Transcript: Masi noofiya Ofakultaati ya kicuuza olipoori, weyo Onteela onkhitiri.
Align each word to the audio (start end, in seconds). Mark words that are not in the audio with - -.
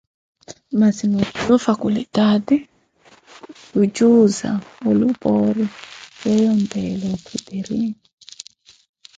Masi 0.79 1.05
noofiya 1.07 1.53
Ofakultaati 1.57 2.57
ya 3.73 3.77
kicuuza 3.81 4.49
olipoori, 4.89 5.65
weyo 6.21 6.47
Onteela 6.55 7.05
onkhitiri. 7.13 7.81